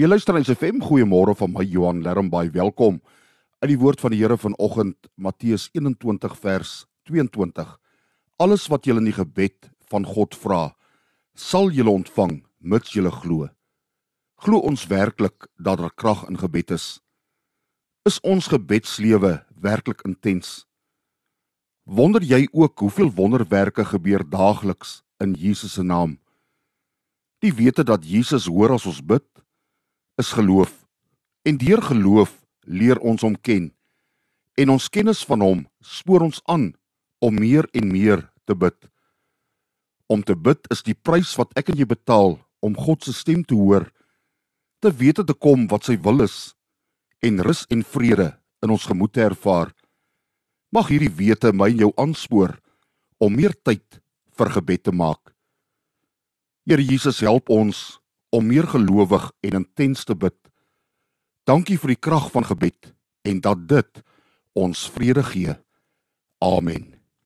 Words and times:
Jy 0.00 0.06
luister 0.08 0.32
na 0.32 0.40
SFM. 0.40 0.78
Goeiemôre 0.80 1.34
van 1.36 1.50
my 1.52 1.60
Johan 1.68 1.98
Lermbaai. 2.00 2.48
Welkom 2.54 3.02
uit 3.60 3.68
die 3.68 3.76
woord 3.76 4.00
van 4.00 4.14
die 4.14 4.20
Here 4.22 4.38
vanoggend 4.40 5.10
Matteus 5.20 5.66
21 5.76 6.38
vers 6.40 6.70
22. 7.04 7.74
Alles 8.40 8.64
wat 8.72 8.88
julle 8.88 9.02
in 9.02 9.10
die 9.10 9.12
gebed 9.18 9.68
van 9.92 10.06
God 10.08 10.32
vra, 10.40 10.70
sal 11.36 11.68
julle 11.68 11.92
ontvang 11.92 12.38
mits 12.64 12.94
julle 12.96 13.12
glo. 13.12 13.50
Glo 14.40 14.62
ons 14.70 14.86
werklik 14.88 15.50
dat 15.60 15.82
daar 15.82 15.92
krag 15.92 16.24
in 16.30 16.40
gebed 16.40 16.72
is? 16.78 16.86
Is 18.08 18.16
ons 18.24 18.48
gebedslewe 18.48 19.34
werklik 19.60 20.00
intens? 20.08 20.64
Wonder 21.84 22.24
jy 22.24 22.46
ook 22.56 22.86
hoeveel 22.86 23.12
wonderwerke 23.20 23.84
gebeur 23.84 24.24
daagliks 24.24 25.02
in 25.20 25.36
Jesus 25.36 25.76
se 25.76 25.84
naam? 25.84 26.16
Die 27.44 27.52
wete 27.52 27.84
dat 27.84 28.08
Jesus 28.08 28.48
hoor 28.48 28.78
as 28.80 28.88
ons 28.88 29.04
bid, 29.04 29.28
is 30.20 30.32
geloof. 30.36 30.72
En 31.48 31.56
deur 31.56 31.82
geloof 31.82 32.36
leer 32.68 33.00
ons 33.00 33.22
hom 33.24 33.36
ken. 33.40 33.70
En 34.60 34.76
ons 34.76 34.88
kennis 34.92 35.24
van 35.24 35.40
hom 35.40 35.64
spoor 35.80 36.26
ons 36.28 36.42
aan 36.44 36.70
om 37.24 37.36
meer 37.36 37.68
en 37.76 37.88
meer 37.88 38.26
te 38.44 38.54
bid. 38.54 38.76
Om 40.10 40.22
te 40.26 40.36
bid 40.36 40.68
is 40.74 40.84
die 40.84 40.96
prys 40.96 41.32
wat 41.38 41.52
ek 41.58 41.72
en 41.72 41.80
jy 41.80 41.88
betaal 41.88 42.36
om 42.60 42.76
God 42.76 43.04
se 43.04 43.14
stem 43.16 43.44
te 43.46 43.56
hoor, 43.56 43.86
te 44.80 44.92
weet 44.92 45.22
te 45.24 45.36
kom 45.36 45.66
wat 45.70 45.88
sy 45.88 45.96
wil 46.04 46.24
is 46.24 46.52
en 47.24 47.40
rus 47.44 47.66
en 47.72 47.84
vrede 47.84 48.30
in 48.64 48.72
ons 48.72 48.86
gemoed 48.88 49.12
te 49.16 49.24
ervaar. 49.24 49.72
Mag 50.72 50.88
hierdie 50.92 51.12
wete 51.12 51.52
my 51.52 51.70
en 51.72 51.84
jou 51.86 51.90
aanspoor 52.00 52.56
om 53.20 53.36
meer 53.36 53.56
tyd 53.64 54.00
vir 54.36 54.52
gebed 54.56 54.84
te 54.88 54.92
maak. 54.92 55.32
Here 56.68 56.84
Jesus, 56.84 57.20
help 57.24 57.50
ons 57.50 58.00
om 58.30 58.46
meer 58.46 58.68
gelowig 58.68 59.30
en 59.40 59.58
intens 59.62 60.04
te 60.04 60.14
bid. 60.14 60.36
Dankie 61.44 61.78
vir 61.78 61.94
die 61.94 62.00
krag 62.00 62.30
van 62.30 62.46
gebed 62.46 62.92
en 63.26 63.40
dat 63.40 63.66
dit 63.68 64.02
ons 64.52 64.86
vrede 64.94 65.24
gee. 65.32 65.56
Amen. 66.38 66.99